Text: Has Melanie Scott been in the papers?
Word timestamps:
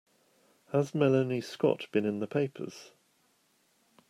Has 0.71 0.95
Melanie 0.95 1.41
Scott 1.41 1.85
been 1.91 2.05
in 2.07 2.21
the 2.21 2.25
papers? 2.25 2.89